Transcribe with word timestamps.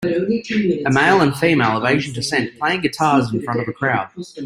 A 0.83 0.89
male 0.91 1.21
and 1.21 1.35
female 1.35 1.77
of 1.77 1.83
Asian 1.85 2.11
descent 2.11 2.57
playing 2.57 2.81
guitars 2.81 3.31
in 3.31 3.39
front 3.43 3.59
of 3.61 3.67
a 3.67 3.71
crowd. 3.73 4.09